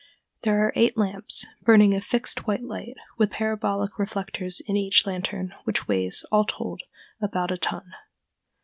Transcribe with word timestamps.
There 0.41 0.63
are 0.65 0.73
eight 0.75 0.97
lamps, 0.97 1.45
burning 1.61 1.93
a 1.93 2.01
fixed 2.01 2.47
white 2.47 2.63
light, 2.63 2.95
with 3.19 3.29
parabolic 3.29 3.99
reflectors 3.99 4.59
in 4.59 4.75
each 4.75 5.05
lantern, 5.05 5.53
which 5.63 5.87
weighs, 5.87 6.25
all 6.31 6.43
told, 6.45 6.81
about 7.21 7.51
a 7.51 7.57
ton. 7.59 7.91